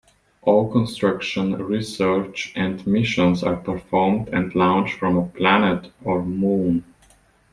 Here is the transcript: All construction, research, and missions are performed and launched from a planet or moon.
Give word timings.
All 0.41 0.67
construction, 0.71 1.51
research, 1.63 2.53
and 2.55 2.87
missions 2.87 3.43
are 3.43 3.57
performed 3.57 4.29
and 4.29 4.55
launched 4.55 4.95
from 4.95 5.15
a 5.15 5.27
planet 5.27 5.91
or 6.03 6.23
moon. 6.25 6.83